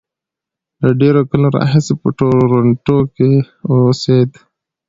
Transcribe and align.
له 0.81 0.89
ډېرو 1.01 1.21
کلونو 1.29 1.53
راهیسې 1.57 1.93
په 2.01 2.07
ټورنټو 2.17 2.97
کې 3.15 3.31
اوسېد. 3.71 4.31